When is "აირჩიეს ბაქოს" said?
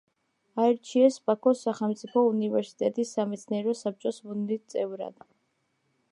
0.61-1.59